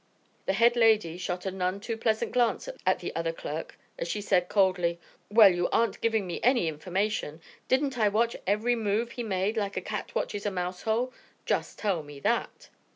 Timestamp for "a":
1.45-1.51, 9.77-9.79, 10.47-10.49